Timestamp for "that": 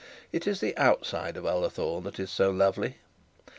2.05-2.19